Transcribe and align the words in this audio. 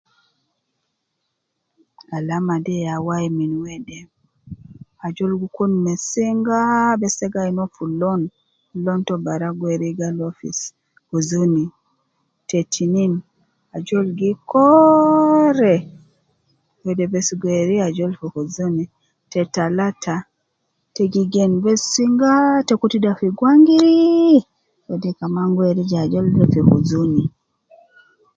Alama 2.17 2.55
de 2.65 2.75
ya 2.85 2.95
wai 3.07 3.27
min 3.37 3.51
wede, 3.63 3.99
ajol 5.05 5.31
gi 5.39 5.47
kun 5.55 5.71
me 5.83 5.93
singaa, 6.09 6.89
bes 6.99 7.13
te 7.19 7.25
gi 7.33 7.39
ain 7.41 7.57
uwo 7.59 7.73
fi 7.75 7.83
lon, 8.01 8.21
lon 8.85 8.99
to 9.07 9.13
bara 9.25 9.49
gi 9.57 9.59
weri 9.61 9.89
jegal 9.91 10.15
uwo 10.19 10.31
fi 10.39 10.47
singa, 10.59 10.81
huzuni, 11.09 11.65
te 12.49 12.59
tinin, 12.73 13.13
ajol 13.75 14.07
gi 14.19 14.31
kooore, 14.49 15.75
wede 16.83 17.05
bes 17.13 17.27
gi 17.41 17.45
weri 17.53 17.75
ajol 17.87 18.11
fi 18.19 18.27
uzuni 18.41 18.85
,te 19.31 19.41
talata 19.55 20.15
te 20.95 21.03
gi 21.13 21.23
gen 21.33 21.51
bes 21.63 21.81
singaaa, 21.93 22.63
te 22.67 22.73
kutu 22.79 22.95
ida 22.99 23.11
fi 23.19 23.27
gwangirii, 23.37 24.39
wede 24.87 25.09
kaman 25.19 25.49
gi 25.55 25.57
weri 25.59 25.81
je 25.89 25.97
ajol 26.05 26.25
de 26.35 26.43
te 26.53 26.59
uzuni. 26.77 27.23